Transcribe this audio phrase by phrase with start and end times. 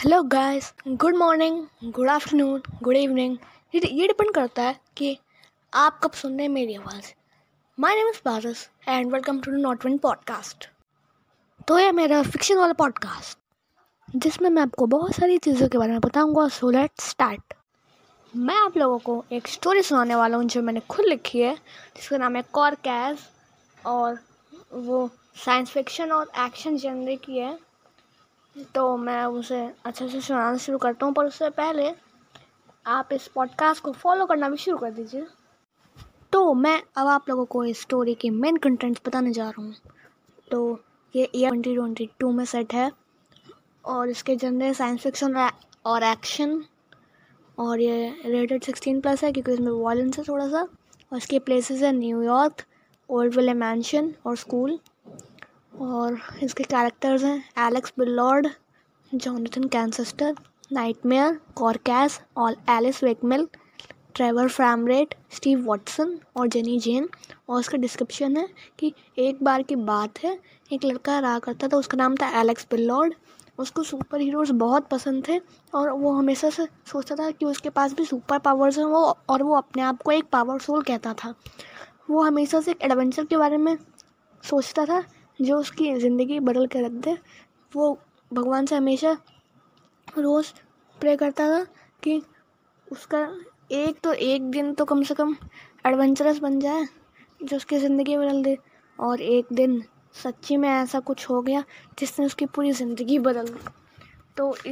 [0.00, 3.36] Hello guys good morning good afternoon good evening
[3.74, 5.18] ये depend करता है कि
[5.74, 7.12] आप कब सुन रहे हैं मेरी आवाज़।
[7.80, 10.68] My name is bars and welcome to the not one podcast
[11.68, 13.38] तो ये मेरा फिक्शन वाला पॉडकास्ट
[14.16, 17.54] जिसमें मैं आपको बहुत सारी चीज़ों के बारे में बताऊँगा सो लेट स्टार्ट
[18.36, 21.54] मैं आप लोगों को एक स्टोरी सुनाने वाला हूँ, जो मैंने खुद लिखी है,
[21.96, 23.18] जिसका नाम है कॉर कैज
[23.86, 24.18] और
[24.72, 25.10] वो
[25.44, 27.58] साइंस फिक्शन और एक्शन जनरे की है।
[28.74, 31.90] तो मैं उसे अच्छे से सुनाना शुरू करता हूँ, पर उससे पहले
[32.86, 35.26] आप इस पॉडकास्ट को फॉलो करना भी शुरू कर दीजिए।
[36.32, 39.74] तो मैं अब आप लोगों को इस स्टोरी के मेन कंटेंट्स बताने जा रहा हूँ।
[40.50, 40.80] तो
[41.14, 42.90] ये ईयर ट्वेंटी ट्वेंटी टू में सेट है,
[43.84, 45.36] और इसके जनरे साइंस फिक्शन
[45.86, 46.62] और एक्शन
[47.58, 50.62] और ये रेटेड सिक्सटीन प्लस है, क्योंकि इसमें वॉलेंस है थोड़ा सा।
[51.12, 52.62] और इसके प्लेसेस है New York
[53.10, 54.78] Old Ville Mansion और स्कूल
[55.90, 58.48] और इसके कैरेक्टर्स हैं Alex Billard
[59.12, 60.34] Jonathan Cancaster
[60.72, 63.46] Nightmare Corcas और Alice Wakemill
[64.14, 67.08] Trevor Framerate Steve Watson और जेनी जेन
[67.48, 68.46] और उसका डिस्क्रिप्शन है
[68.78, 70.38] कि एक बार की बात है,
[70.72, 73.14] एक लड़का रहा करता था, उसका नाम था एलेक्स बिलॉर्ड
[73.58, 75.38] उसको सुपर हीरोज़ बहुत पसंद थे
[75.74, 79.42] और वो हमेशा से सोचता था कि उसके पास भी सुपर पावर्स हैं वो और
[79.42, 81.34] वो अपने आप को एक पावर सोल कहता था।
[82.10, 83.76] वो हमेशा से एक एडवेंचर के बारे में
[84.44, 85.02] सोचता था
[85.40, 87.16] जो उसकी ज़िंदगी बदल कर रख दे।
[87.72, 87.96] वो
[88.30, 89.16] भगवान से हमेशा
[90.18, 90.52] रोज़
[90.98, 91.64] प्रे करता था
[92.02, 92.20] कि
[92.86, 93.28] उसका
[93.72, 95.36] एक तो एक दिन तो कम से कम
[95.86, 96.86] एडवेंचरस बन जाए,
[97.40, 98.56] जो उसकी ज़िंदगी बदल दे।
[98.98, 99.82] और एक दिन
[100.14, 101.62] सच्ची में ऐसा कुछ हो गया
[101.98, 103.60] जिसने उसकी पूरी ज़िंदगी बदल दी।
[104.36, 104.66] तो इस